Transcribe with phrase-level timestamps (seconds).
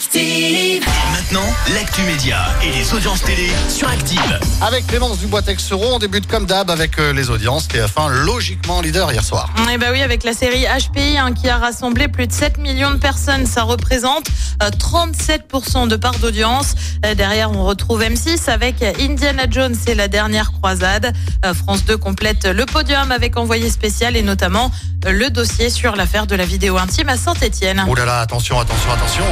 [0.00, 0.82] Active.
[1.12, 4.40] Maintenant, l'actu média et les audiences télé sur Active.
[4.62, 7.68] Avec Clémence Dubois-Texeron, on débute comme d'hab avec euh, les audiences.
[7.68, 9.50] TF1 logiquement leader hier soir.
[9.70, 12.92] Et bah oui, avec la série HPI hein, qui a rassemblé plus de 7 millions
[12.92, 14.28] de personnes, ça représente
[14.62, 16.74] euh, 37% de part d'audience.
[17.04, 21.12] Euh, derrière, on retrouve M6 avec Indiana Jones et la dernière croisade.
[21.44, 24.70] Euh, France 2 complète le podium avec envoyé spécial et notamment
[25.04, 27.84] euh, le dossier sur l'affaire de la vidéo intime à Saint-Etienne.
[27.86, 29.24] Oh là là, attention, attention, attention.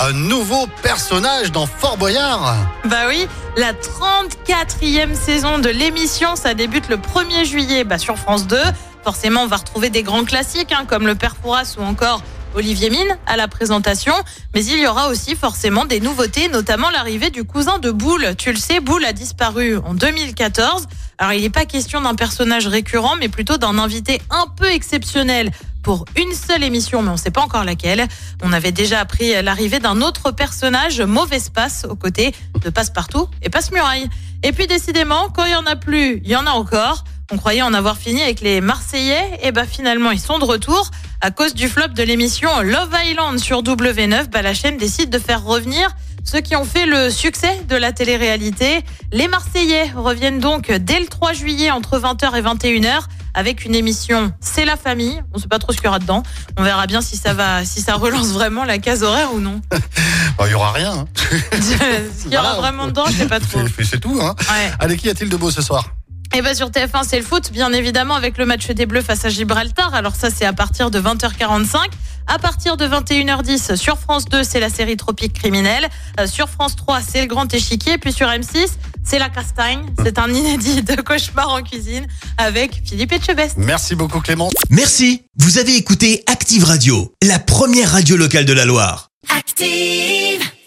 [0.00, 2.54] Un nouveau personnage dans Fort Boyard.
[2.84, 8.46] Bah oui, la 34e saison de l'émission, ça débute le 1er juillet bah, sur France
[8.46, 8.56] 2.
[9.02, 12.22] Forcément, on va retrouver des grands classiques hein, comme le Père Fouras ou encore
[12.54, 14.14] Olivier Mine à la présentation.
[14.54, 18.36] Mais il y aura aussi forcément des nouveautés, notamment l'arrivée du cousin de Boule.
[18.38, 20.86] Tu le sais, Boule a disparu en 2014.
[21.18, 25.50] Alors, il n'est pas question d'un personnage récurrent, mais plutôt d'un invité un peu exceptionnel
[25.82, 28.06] pour une seule émission, mais on ne sait pas encore laquelle.
[28.42, 33.50] On avait déjà appris l'arrivée d'un autre personnage, Mauvais Passe, aux côtés de Passe-Partout et
[33.50, 34.08] Passe-Muraille.
[34.42, 37.04] Et puis décidément, quand il y en a plus, il y en a encore.
[37.30, 40.90] On croyait en avoir fini avec les Marseillais, et bah finalement ils sont de retour.
[41.20, 45.18] À cause du flop de l'émission Love Island sur W9, bah la chaîne décide de
[45.18, 48.80] faire revenir ceux qui ont fait le succès de la télé-réalité.
[49.12, 53.00] Les Marseillais reviennent donc dès le 3 juillet entre 20h et 21h
[53.34, 55.22] avec une émission C'est la famille.
[55.34, 56.22] On sait pas trop ce qu'il y aura dedans.
[56.56, 59.60] On verra bien si ça va, si ça relance vraiment la case horaire ou non.
[60.38, 60.92] Bah, Il y aura rien.
[60.92, 61.04] hein.
[61.52, 62.60] ce qu'il y aura Voilà.
[62.60, 63.60] vraiment dedans, je sais pas trop.
[63.82, 64.18] C'est- tout.
[64.22, 64.34] Hein.
[64.40, 64.70] Ouais.
[64.78, 65.84] Allez, qui a-t-il de beau ce soir?
[66.36, 69.24] Et bien sur TF1, c'est le foot, bien évidemment, avec le match des Bleus face
[69.24, 69.94] à Gibraltar.
[69.94, 71.76] Alors ça, c'est à partir de 20h45.
[72.26, 75.88] À partir de 21h10, sur France 2, c'est la série Tropique criminelle.
[76.20, 77.96] Euh, sur France 3, c'est le Grand Échiquier.
[77.96, 78.66] Puis sur M6,
[79.08, 79.86] c'est la Castagne.
[80.04, 82.06] C'est un inédit de cauchemar en cuisine
[82.36, 83.56] avec Philippe Etchebest.
[83.56, 84.52] Merci beaucoup Clémence.
[84.70, 89.10] Merci, vous avez écouté Active Radio, la première radio locale de la Loire.
[89.34, 90.48] Active.